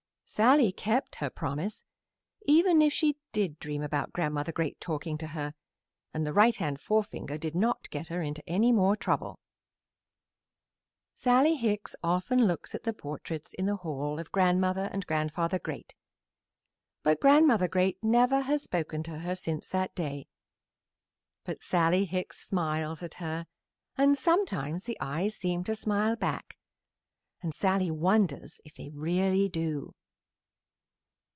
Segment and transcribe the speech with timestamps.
[0.33, 1.83] Sallie kept her promise,
[2.45, 5.53] even if she did dream about Grandmother Great talking to her,
[6.13, 9.41] and the right hand forefinger did not get her into any more trouble.
[11.15, 15.95] Sallie Hicks often looks at the portraits in the hall of Grandmother and Grandfather Great,
[17.03, 20.27] but Grandmother Great never has spoken to her since that day.
[21.43, 23.47] But Sallie Hicks smiles at her
[23.97, 26.55] and sometimes the eyes seem to smile back,
[27.41, 29.93] and Sallie wonders if they really do.